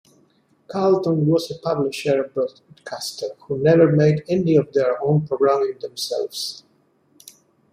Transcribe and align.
Carlton 0.67 1.27
was 1.27 1.51
a 1.51 1.59
publisher 1.59 2.23
broadcaster 2.33 3.35
who 3.41 3.59
never 3.59 3.91
made 3.91 4.23
any 4.27 4.55
of 4.55 4.73
their 4.73 4.99
own 5.03 5.27
programming 5.27 5.77
themselves. 5.79 6.63